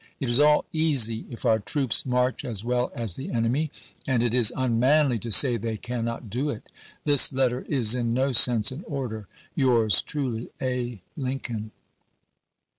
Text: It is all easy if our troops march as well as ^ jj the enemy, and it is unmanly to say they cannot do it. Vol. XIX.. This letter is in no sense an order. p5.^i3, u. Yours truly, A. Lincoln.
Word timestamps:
It 0.19 0.29
is 0.31 0.39
all 0.39 0.65
easy 0.73 1.27
if 1.29 1.45
our 1.45 1.59
troops 1.59 2.07
march 2.07 2.43
as 2.43 2.63
well 2.65 2.91
as 2.95 3.11
^ 3.11 3.13
jj 3.13 3.17
the 3.17 3.33
enemy, 3.37 3.69
and 4.07 4.23
it 4.23 4.33
is 4.33 4.51
unmanly 4.57 5.19
to 5.19 5.29
say 5.31 5.57
they 5.57 5.77
cannot 5.77 6.27
do 6.27 6.49
it. 6.49 6.71
Vol. 6.71 6.71
XIX.. 6.71 6.71
This 7.13 7.31
letter 7.33 7.61
is 7.69 7.93
in 7.93 8.09
no 8.09 8.31
sense 8.31 8.71
an 8.71 8.83
order. 8.87 9.27
p5.^i3, 9.55 9.57
u. 9.57 9.63
Yours 9.67 10.01
truly, 10.01 10.49
A. 10.59 11.03
Lincoln. 11.15 11.69